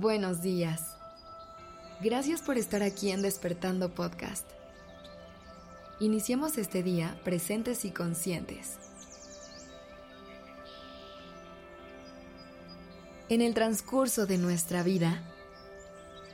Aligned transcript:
Buenos 0.00 0.40
días. 0.40 0.96
Gracias 2.00 2.40
por 2.40 2.56
estar 2.56 2.82
aquí 2.82 3.10
en 3.10 3.20
Despertando 3.20 3.94
Podcast. 3.94 4.48
Iniciemos 5.98 6.56
este 6.56 6.82
día 6.82 7.20
presentes 7.22 7.84
y 7.84 7.90
conscientes. 7.90 8.78
En 13.28 13.42
el 13.42 13.52
transcurso 13.52 14.24
de 14.24 14.38
nuestra 14.38 14.82
vida, 14.82 15.22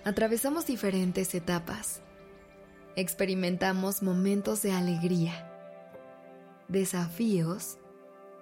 atravesamos 0.05 0.67
diferentes 0.67 1.35
etapas. 1.35 2.03
Experimentamos 2.95 4.01
momentos 4.01 4.63
de 4.63 4.71
alegría, 4.71 5.51
desafíos 6.69 7.79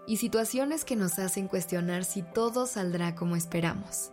y 0.07 0.19
situaciones 0.19 0.85
que 0.85 0.97
nos 0.97 1.19
hacen 1.19 1.49
cuestionar 1.49 2.05
si 2.05 2.21
todo 2.23 2.67
saldrá 2.67 3.15
como 3.15 3.37
esperamos. 3.37 4.11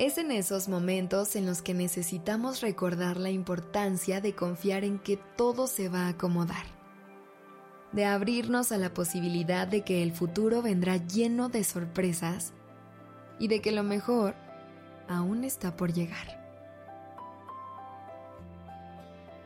Es 0.00 0.16
en 0.16 0.32
esos 0.32 0.66
momentos 0.66 1.36
en 1.36 1.44
los 1.44 1.60
que 1.60 1.74
necesitamos 1.74 2.62
recordar 2.62 3.18
la 3.18 3.28
importancia 3.28 4.22
de 4.22 4.34
confiar 4.34 4.82
en 4.82 4.98
que 4.98 5.18
todo 5.36 5.66
se 5.66 5.90
va 5.90 6.06
a 6.06 6.08
acomodar, 6.08 6.64
de 7.92 8.06
abrirnos 8.06 8.72
a 8.72 8.78
la 8.78 8.94
posibilidad 8.94 9.68
de 9.68 9.82
que 9.82 10.02
el 10.02 10.12
futuro 10.12 10.62
vendrá 10.62 10.96
lleno 10.96 11.50
de 11.50 11.64
sorpresas 11.64 12.54
y 13.38 13.48
de 13.48 13.60
que 13.60 13.72
lo 13.72 13.82
mejor 13.82 14.34
aún 15.06 15.44
está 15.44 15.76
por 15.76 15.92
llegar. 15.92 16.40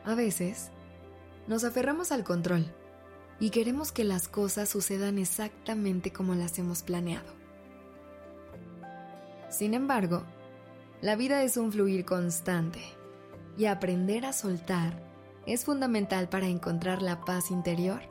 A 0.05 0.15
veces, 0.15 0.71
nos 1.47 1.65
aferramos 1.65 2.13
al 2.13 2.23
control 2.23 2.73
y 3.41 3.49
queremos 3.49 3.91
que 3.91 4.05
las 4.05 4.29
cosas 4.29 4.69
sucedan 4.69 5.17
exactamente 5.17 6.13
como 6.13 6.33
las 6.33 6.57
hemos 6.59 6.81
planeado. 6.81 7.33
Sin 9.49 9.73
embargo, 9.73 10.23
la 11.05 11.15
vida 11.15 11.43
es 11.43 11.55
un 11.55 11.71
fluir 11.71 12.03
constante 12.03 12.81
y 13.59 13.67
aprender 13.67 14.25
a 14.25 14.33
soltar 14.33 15.03
es 15.45 15.63
fundamental 15.63 16.29
para 16.29 16.47
encontrar 16.47 17.03
la 17.03 17.21
paz 17.21 17.51
interior 17.51 18.01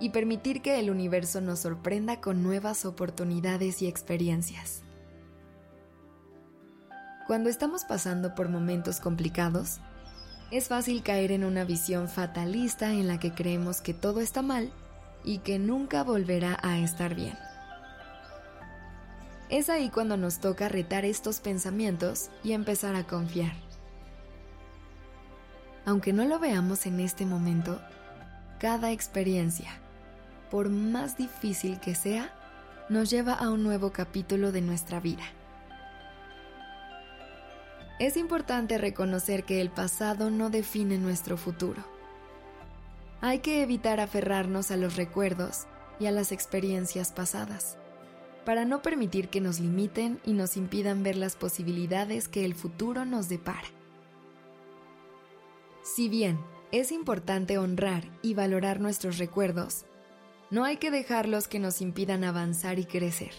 y 0.00 0.08
permitir 0.08 0.62
que 0.62 0.80
el 0.80 0.88
universo 0.88 1.42
nos 1.42 1.58
sorprenda 1.58 2.22
con 2.22 2.42
nuevas 2.42 2.86
oportunidades 2.86 3.82
y 3.82 3.86
experiencias. 3.86 4.82
Cuando 7.26 7.50
estamos 7.50 7.84
pasando 7.84 8.34
por 8.34 8.48
momentos 8.48 8.98
complicados, 8.98 9.80
es 10.50 10.68
fácil 10.68 11.02
caer 11.02 11.32
en 11.32 11.44
una 11.44 11.64
visión 11.64 12.08
fatalista 12.08 12.92
en 12.92 13.08
la 13.08 13.20
que 13.20 13.34
creemos 13.34 13.82
que 13.82 13.92
todo 13.92 14.22
está 14.22 14.40
mal 14.40 14.72
y 15.22 15.40
que 15.40 15.58
nunca 15.58 16.02
volverá 16.02 16.58
a 16.62 16.78
estar 16.78 17.14
bien. 17.14 17.36
Es 19.52 19.68
ahí 19.68 19.90
cuando 19.90 20.16
nos 20.16 20.38
toca 20.38 20.70
retar 20.70 21.04
estos 21.04 21.40
pensamientos 21.40 22.30
y 22.42 22.52
empezar 22.52 22.94
a 22.94 23.04
confiar. 23.04 23.52
Aunque 25.84 26.14
no 26.14 26.24
lo 26.24 26.38
veamos 26.38 26.86
en 26.86 27.00
este 27.00 27.26
momento, 27.26 27.78
cada 28.58 28.92
experiencia, 28.92 29.68
por 30.50 30.70
más 30.70 31.18
difícil 31.18 31.80
que 31.80 31.94
sea, 31.94 32.32
nos 32.88 33.10
lleva 33.10 33.34
a 33.34 33.50
un 33.50 33.62
nuevo 33.62 33.92
capítulo 33.92 34.52
de 34.52 34.62
nuestra 34.62 35.00
vida. 35.00 35.24
Es 37.98 38.16
importante 38.16 38.78
reconocer 38.78 39.44
que 39.44 39.60
el 39.60 39.68
pasado 39.68 40.30
no 40.30 40.48
define 40.48 40.96
nuestro 40.96 41.36
futuro. 41.36 41.84
Hay 43.20 43.40
que 43.40 43.62
evitar 43.62 44.00
aferrarnos 44.00 44.70
a 44.70 44.78
los 44.78 44.96
recuerdos 44.96 45.66
y 46.00 46.06
a 46.06 46.10
las 46.10 46.32
experiencias 46.32 47.12
pasadas 47.12 47.76
para 48.44 48.64
no 48.64 48.82
permitir 48.82 49.28
que 49.28 49.40
nos 49.40 49.60
limiten 49.60 50.20
y 50.24 50.32
nos 50.32 50.56
impidan 50.56 51.02
ver 51.02 51.16
las 51.16 51.36
posibilidades 51.36 52.28
que 52.28 52.44
el 52.44 52.54
futuro 52.54 53.04
nos 53.04 53.28
depara. 53.28 53.68
Si 55.82 56.08
bien 56.08 56.38
es 56.70 56.92
importante 56.92 57.58
honrar 57.58 58.04
y 58.22 58.34
valorar 58.34 58.80
nuestros 58.80 59.18
recuerdos, 59.18 59.84
no 60.50 60.64
hay 60.64 60.76
que 60.76 60.90
dejarlos 60.90 61.48
que 61.48 61.58
nos 61.58 61.80
impidan 61.80 62.24
avanzar 62.24 62.78
y 62.78 62.84
crecer. 62.84 63.32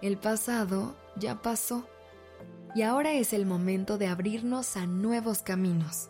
El 0.00 0.16
pasado 0.16 0.96
ya 1.16 1.42
pasó 1.42 1.86
y 2.74 2.82
ahora 2.82 3.12
es 3.12 3.32
el 3.32 3.46
momento 3.46 3.98
de 3.98 4.06
abrirnos 4.06 4.76
a 4.76 4.86
nuevos 4.86 5.42
caminos. 5.42 6.08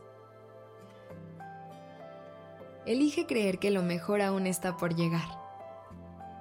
Elige 2.86 3.26
creer 3.26 3.58
que 3.58 3.70
lo 3.70 3.82
mejor 3.82 4.22
aún 4.22 4.46
está 4.46 4.76
por 4.76 4.94
llegar. 4.94 5.28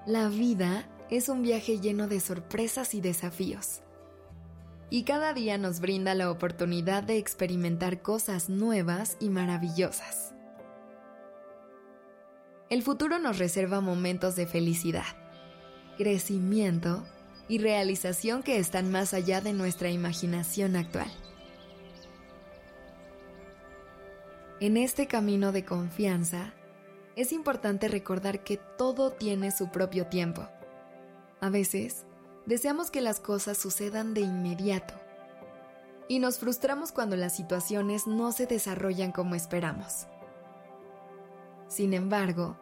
La 0.06 0.28
vida 0.28 0.88
es 1.12 1.28
un 1.28 1.42
viaje 1.42 1.80
lleno 1.82 2.08
de 2.08 2.22
sorpresas 2.22 2.96
y 2.96 3.02
desafíos. 3.02 3.82
Y 4.90 5.04
cada 5.04 5.34
día 5.34 5.58
nos 5.58 5.82
brinda 5.82 6.16
la 6.16 6.32
oportunidad 6.32 7.04
de 7.04 7.18
experimentar 7.18 8.02
cosas 8.02 8.50
nuevas 8.50 9.18
y 9.20 9.30
maravillosas. 9.30 10.34
El 12.70 12.82
futuro 12.82 13.20
nos 13.20 13.40
reserva 13.40 13.82
momentos 13.82 14.38
de 14.38 14.48
felicidad, 14.48 15.04
crecimiento 15.98 17.04
y 17.50 17.58
realización 17.58 18.42
que 18.42 18.58
están 18.58 18.90
más 18.90 19.14
allá 19.14 19.42
de 19.42 19.52
nuestra 19.52 19.90
imaginación 19.90 20.78
actual. 20.78 21.12
En 24.62 24.78
este 24.78 25.08
camino 25.08 25.52
de 25.52 25.66
confianza, 25.66 26.54
es 27.18 27.34
importante 27.34 27.90
recordar 27.90 28.46
que 28.46 28.56
todo 28.78 29.12
tiene 29.12 29.52
su 29.52 29.70
propio 29.72 30.08
tiempo 30.08 30.48
a 31.42 31.50
veces, 31.50 32.06
deseamos 32.46 32.92
que 32.92 33.02
las 33.02 33.20
cosas 33.20 33.58
sucedan 33.58 34.14
de 34.14 34.22
inmediato 34.22 34.94
y 36.08 36.20
nos 36.20 36.38
frustramos 36.38 36.92
cuando 36.92 37.16
las 37.16 37.36
situaciones 37.36 38.06
no 38.06 38.32
se 38.32 38.46
desarrollan 38.46 39.12
como 39.12 39.34
esperamos. 39.34 40.06
Sin 41.68 41.94
embargo, 41.94 42.58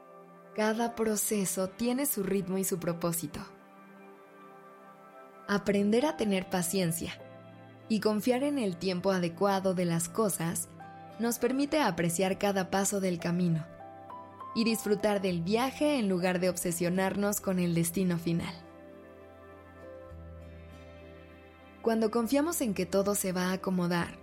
cada 0.55 0.95
proceso 0.95 1.67
tiene 1.67 2.05
su 2.05 2.23
ritmo 2.23 2.57
y 2.57 2.63
su 2.63 2.79
propósito. 2.79 3.41
Aprender 5.47 6.05
a 6.05 6.15
tener 6.15 6.49
paciencia 6.49 7.13
y 7.89 7.99
confiar 7.99 8.43
en 8.43 8.59
el 8.59 8.77
tiempo 8.77 9.11
adecuado 9.11 9.73
de 9.73 9.85
las 9.85 10.07
cosas 10.07 10.69
nos 11.17 11.37
permite 11.39 11.81
apreciar 11.81 12.37
cada 12.37 12.69
paso 12.69 13.01
del 13.01 13.19
camino 13.19 13.65
y 14.55 14.63
disfrutar 14.63 15.21
del 15.21 15.41
viaje 15.41 15.97
en 15.97 16.07
lugar 16.07 16.39
de 16.39 16.49
obsesionarnos 16.49 17.41
con 17.41 17.59
el 17.59 17.73
destino 17.73 18.17
final. 18.17 18.68
Cuando 21.89 22.11
confiamos 22.11 22.61
en 22.61 22.75
que 22.75 22.85
todo 22.85 23.15
se 23.15 23.31
va 23.31 23.45
a 23.45 23.53
acomodar, 23.53 24.19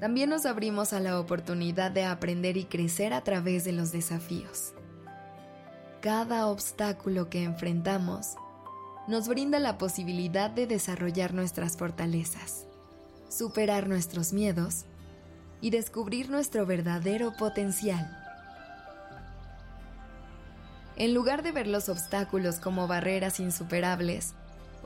también 0.00 0.30
nos 0.30 0.46
abrimos 0.46 0.94
a 0.94 1.00
la 1.00 1.20
oportunidad 1.20 1.90
de 1.90 2.06
aprender 2.06 2.56
y 2.56 2.64
crecer 2.64 3.12
a 3.12 3.20
través 3.20 3.64
de 3.64 3.72
los 3.72 3.92
desafíos. 3.92 4.72
Cada 6.00 6.46
obstáculo 6.46 7.28
que 7.28 7.44
enfrentamos 7.44 8.36
nos 9.08 9.28
brinda 9.28 9.58
la 9.58 9.76
posibilidad 9.76 10.48
de 10.48 10.66
desarrollar 10.66 11.34
nuestras 11.34 11.76
fortalezas, 11.76 12.66
superar 13.28 13.88
nuestros 13.88 14.32
miedos 14.32 14.86
y 15.60 15.68
descubrir 15.68 16.30
nuestro 16.30 16.64
verdadero 16.64 17.34
potencial. 17.36 18.10
En 20.96 21.12
lugar 21.12 21.42
de 21.42 21.52
ver 21.52 21.66
los 21.66 21.90
obstáculos 21.90 22.56
como 22.56 22.88
barreras 22.88 23.38
insuperables, 23.38 24.32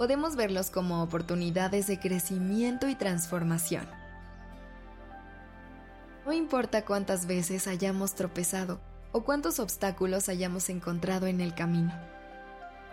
podemos 0.00 0.34
verlos 0.34 0.70
como 0.70 1.02
oportunidades 1.02 1.86
de 1.86 2.00
crecimiento 2.00 2.88
y 2.88 2.94
transformación. 2.94 3.86
No 6.24 6.32
importa 6.32 6.86
cuántas 6.86 7.26
veces 7.26 7.66
hayamos 7.66 8.14
tropezado 8.14 8.80
o 9.12 9.24
cuántos 9.24 9.58
obstáculos 9.58 10.30
hayamos 10.30 10.70
encontrado 10.70 11.26
en 11.26 11.42
el 11.42 11.54
camino. 11.54 11.92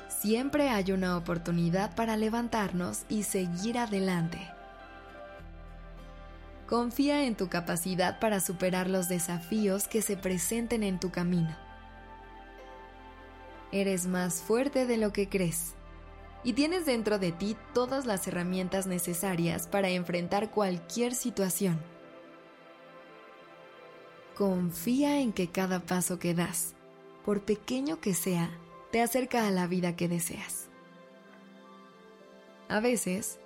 Siempre 0.10 0.68
hay 0.68 0.92
una 0.92 1.16
oportunidad 1.16 1.96
para 1.96 2.18
levantarnos 2.18 3.04
y 3.08 3.24
seguir 3.24 3.78
adelante. 3.78 4.46
Confía 6.68 7.24
en 7.24 7.38
tu 7.38 7.48
capacidad 7.48 8.20
para 8.20 8.42
superar 8.42 8.90
los 8.90 9.08
desafíos 9.08 9.88
que 9.88 10.02
se 10.02 10.18
presenten 10.18 10.84
en 10.84 11.00
tu 11.00 11.10
camino. 11.10 11.56
Eres 13.72 14.08
más 14.08 14.42
fuerte 14.42 14.86
de 14.86 14.98
lo 14.98 15.14
que 15.14 15.30
crees 15.30 15.78
y 16.44 16.54
tienes 16.54 16.86
dentro 16.86 17.20
de 17.20 17.32
ti 17.32 17.58
todas 17.74 18.06
las 18.06 18.28
herramientas 18.28 18.88
necesarias 18.88 19.68
para 19.68 19.90
enfrentar 19.90 20.52
cualquier 20.52 21.16
situación. 21.16 21.80
Confía 24.36 25.20
en 25.20 25.34
que 25.34 25.50
cada 25.50 25.80
paso 25.80 26.20
que 26.20 26.34
das, 26.34 26.76
por 27.26 27.42
pequeño 27.42 28.00
que 28.00 28.14
sea, 28.14 28.52
te 28.92 29.02
acerca 29.02 29.48
a 29.48 29.52
la 29.52 29.68
vida 29.68 29.96
que 29.96 30.08
deseas. 30.08 30.68
A 32.70 32.80
veces, 32.80 33.40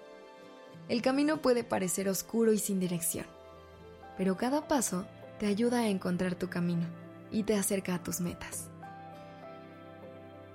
el 0.90 1.02
camino 1.02 1.42
puede 1.42 1.64
parecer 1.64 2.10
oscuro 2.10 2.52
y 2.54 2.58
sin 2.58 2.80
dirección, 2.80 3.26
pero 4.18 4.36
cada 4.36 4.68
paso 4.68 5.06
te 5.40 5.46
ayuda 5.46 5.80
a 5.80 5.88
encontrar 5.88 6.36
tu 6.36 6.50
camino 6.50 6.88
y 7.32 7.44
te 7.44 7.56
acerca 7.56 7.96
a 7.96 8.04
tus 8.04 8.20
metas. 8.20 8.71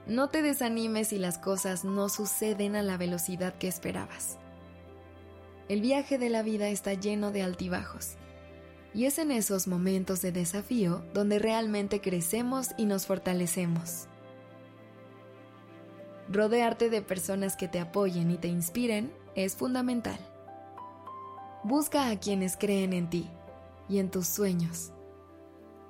No 0.06 0.28
te 0.28 0.40
desanimes 0.40 1.08
si 1.08 1.18
las 1.18 1.36
cosas 1.36 1.84
no 1.84 2.08
suceden 2.08 2.76
a 2.76 2.82
la 2.82 2.96
velocidad 2.96 3.54
que 3.54 3.66
esperabas. 3.66 4.38
El 5.68 5.80
viaje 5.80 6.16
de 6.16 6.30
la 6.30 6.42
vida 6.42 6.68
está 6.68 6.94
lleno 6.94 7.32
de 7.32 7.42
altibajos. 7.42 8.14
Y 8.94 9.06
es 9.06 9.18
en 9.18 9.32
esos 9.32 9.66
momentos 9.66 10.22
de 10.22 10.30
desafío 10.30 11.02
donde 11.12 11.40
realmente 11.40 12.00
crecemos 12.00 12.68
y 12.78 12.86
nos 12.86 13.06
fortalecemos. 13.06 14.06
Rodearte 16.28 16.88
de 16.88 17.02
personas 17.02 17.56
que 17.56 17.66
te 17.66 17.80
apoyen 17.80 18.30
y 18.30 18.38
te 18.38 18.46
inspiren 18.46 19.12
es 19.34 19.56
fundamental. 19.56 20.18
Busca 21.64 22.10
a 22.10 22.20
quienes 22.20 22.56
creen 22.56 22.92
en 22.92 23.10
ti 23.10 23.28
y 23.88 23.98
en 23.98 24.12
tus 24.12 24.28
sueños. 24.28 24.92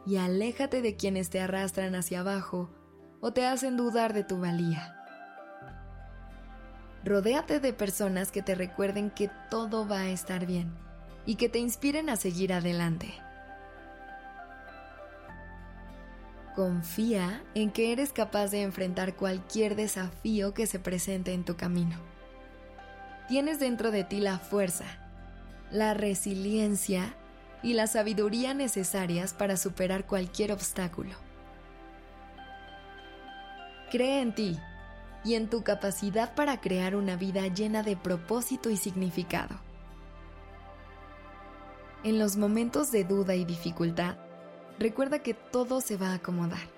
Y 0.06 0.16
aléjate 0.16 0.80
de 0.80 0.96
quienes 0.96 1.28
te 1.28 1.40
arrastran 1.40 1.94
hacia 1.94 2.20
abajo 2.20 2.70
o 3.20 3.32
te 3.32 3.46
hacen 3.46 3.76
dudar 3.76 4.12
de 4.12 4.24
tu 4.24 4.38
valía. 4.38 4.96
Rodéate 7.04 7.60
de 7.60 7.72
personas 7.72 8.32
que 8.32 8.42
te 8.42 8.54
recuerden 8.54 9.10
que 9.10 9.30
todo 9.50 9.86
va 9.86 10.00
a 10.00 10.08
estar 10.08 10.44
bien 10.44 10.74
y 11.24 11.36
que 11.36 11.48
te 11.48 11.58
inspiren 11.58 12.08
a 12.08 12.16
seguir 12.16 12.52
adelante. 12.52 13.14
Confía 16.56 17.44
en 17.54 17.70
que 17.70 17.92
eres 17.92 18.12
capaz 18.12 18.48
de 18.48 18.62
enfrentar 18.62 19.14
cualquier 19.14 19.76
desafío 19.76 20.54
que 20.54 20.66
se 20.66 20.78
presente 20.78 21.32
en 21.34 21.44
tu 21.44 21.56
camino. 21.56 21.96
Tienes 23.28 23.60
dentro 23.60 23.90
de 23.90 24.04
ti 24.04 24.20
la 24.20 24.38
fuerza, 24.38 24.86
la 25.70 25.94
resiliencia 25.94 27.14
y 27.62 27.74
la 27.74 27.86
sabiduría 27.86 28.54
necesarias 28.54 29.34
para 29.34 29.56
superar 29.56 30.06
cualquier 30.06 30.50
obstáculo. 30.52 31.25
Cree 33.90 34.20
en 34.20 34.34
ti 34.34 34.58
y 35.24 35.34
en 35.34 35.48
tu 35.48 35.62
capacidad 35.62 36.34
para 36.34 36.60
crear 36.60 36.96
una 36.96 37.16
vida 37.16 37.46
llena 37.48 37.82
de 37.82 37.96
propósito 37.96 38.70
y 38.70 38.76
significado. 38.76 39.56
En 42.04 42.18
los 42.18 42.36
momentos 42.36 42.92
de 42.92 43.04
duda 43.04 43.34
y 43.34 43.44
dificultad, 43.44 44.16
recuerda 44.78 45.20
que 45.20 45.34
todo 45.34 45.80
se 45.80 45.96
va 45.96 46.10
a 46.10 46.14
acomodar. 46.14 46.68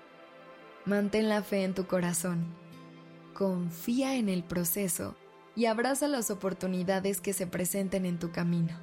Mantén 0.85 1.29
la 1.29 1.43
fe 1.43 1.63
en 1.63 1.73
tu 1.73 1.85
corazón. 1.85 2.45
Confía 3.33 4.15
en 4.15 4.29
el 4.29 4.43
proceso 4.43 5.15
y 5.55 5.65
abraza 5.65 6.07
las 6.07 6.31
oportunidades 6.31 7.21
que 7.21 7.33
se 7.33 7.45
presenten 7.45 8.05
en 8.05 8.17
tu 8.17 8.31
camino. 8.31 8.77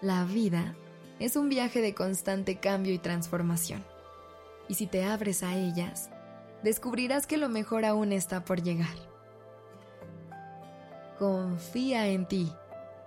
La 0.00 0.24
vida 0.24 0.74
es 1.18 1.36
un 1.36 1.50
viaje 1.50 1.82
de 1.82 1.94
constante 1.94 2.56
cambio 2.58 2.94
y 2.94 2.98
transformación. 2.98 3.84
Y 4.70 4.74
si 4.74 4.86
te 4.86 5.02
abres 5.02 5.42
a 5.42 5.56
ellas, 5.56 6.10
descubrirás 6.62 7.26
que 7.26 7.36
lo 7.36 7.48
mejor 7.48 7.84
aún 7.84 8.12
está 8.12 8.44
por 8.44 8.62
llegar. 8.62 8.94
Confía 11.18 12.06
en 12.06 12.28
ti 12.28 12.54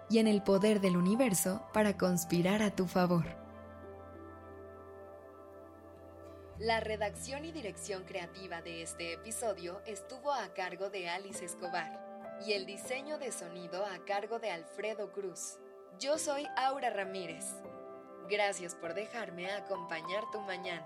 y 0.09 0.17
en 0.17 0.27
el 0.27 0.43
poder 0.43 0.81
del 0.81 0.97
universo 0.97 1.65
para 1.71 1.97
conspirar 1.97 2.61
a 2.61 2.75
tu 2.75 2.85
favor. 2.85 3.23
La 6.59 6.81
redacción 6.81 7.45
y 7.45 7.53
dirección 7.53 8.03
creativa 8.03 8.61
de 8.61 8.81
este 8.81 9.13
episodio 9.13 9.79
estuvo 9.85 10.33
a 10.33 10.53
cargo 10.53 10.89
de 10.89 11.07
Alice 11.07 11.45
Escobar 11.45 12.35
y 12.45 12.51
el 12.51 12.65
diseño 12.65 13.17
de 13.19 13.31
sonido 13.31 13.85
a 13.85 14.03
cargo 14.03 14.37
de 14.37 14.51
Alfredo 14.51 15.13
Cruz. 15.13 15.59
Yo 15.97 16.17
soy 16.17 16.45
Aura 16.57 16.89
Ramírez. 16.89 17.45
Gracias 18.29 18.75
por 18.75 18.93
dejarme 18.93 19.49
acompañar 19.49 20.29
tu 20.29 20.41
mañana. 20.41 20.85